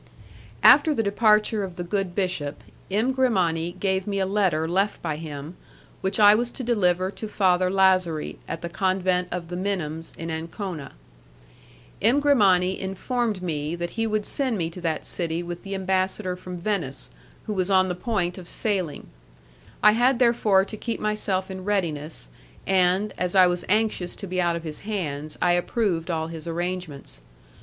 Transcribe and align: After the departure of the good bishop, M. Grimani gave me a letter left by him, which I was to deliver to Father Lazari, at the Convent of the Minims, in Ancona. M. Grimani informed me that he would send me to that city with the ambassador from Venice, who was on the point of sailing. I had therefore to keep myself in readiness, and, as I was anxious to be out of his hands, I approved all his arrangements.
After 0.63 0.95
the 0.95 1.03
departure 1.03 1.63
of 1.63 1.75
the 1.75 1.83
good 1.83 2.15
bishop, 2.15 2.63
M. 2.89 3.11
Grimani 3.13 3.73
gave 3.79 4.07
me 4.07 4.17
a 4.17 4.25
letter 4.25 4.67
left 4.67 4.99
by 5.03 5.17
him, 5.17 5.55
which 6.01 6.19
I 6.19 6.33
was 6.33 6.51
to 6.53 6.63
deliver 6.63 7.11
to 7.11 7.27
Father 7.27 7.69
Lazari, 7.69 8.37
at 8.47 8.63
the 8.63 8.67
Convent 8.83 9.27
of 9.31 9.49
the 9.49 9.55
Minims, 9.55 10.15
in 10.17 10.31
Ancona. 10.31 10.93
M. 12.01 12.19
Grimani 12.19 12.79
informed 12.81 13.43
me 13.43 13.75
that 13.75 13.91
he 13.91 14.07
would 14.07 14.25
send 14.25 14.57
me 14.57 14.71
to 14.71 14.81
that 14.81 15.05
city 15.05 15.43
with 15.43 15.61
the 15.61 15.75
ambassador 15.75 16.35
from 16.35 16.57
Venice, 16.57 17.11
who 17.45 17.53
was 17.53 17.69
on 17.69 17.87
the 17.87 17.93
point 17.93 18.39
of 18.39 18.49
sailing. 18.49 19.05
I 19.83 19.91
had 19.91 20.17
therefore 20.17 20.65
to 20.65 20.77
keep 20.77 20.99
myself 20.99 21.51
in 21.51 21.63
readiness, 21.63 22.27
and, 22.65 23.13
as 23.19 23.35
I 23.35 23.45
was 23.45 23.65
anxious 23.69 24.15
to 24.15 24.25
be 24.25 24.41
out 24.41 24.55
of 24.55 24.63
his 24.63 24.79
hands, 24.79 25.37
I 25.43 25.51
approved 25.51 26.09
all 26.09 26.25
his 26.25 26.47
arrangements. 26.47 27.21